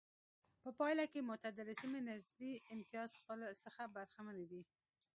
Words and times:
په 0.63 0.69
پایله 0.79 1.05
کې 1.11 1.27
معتدله 1.29 1.73
سیمې 1.81 1.99
نسبي 2.09 2.51
امتیاز 2.73 3.09
څخه 3.63 3.83
برخمنې 3.95 4.45
دي. 4.51 4.61